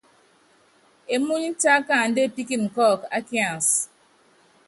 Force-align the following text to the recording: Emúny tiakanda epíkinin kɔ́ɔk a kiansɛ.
Emúny 1.13 1.45
tiakanda 1.59 2.19
epíkinin 2.27 2.71
kɔ́ɔk 2.75 3.01
a 3.15 3.19
kiansɛ. 3.27 3.77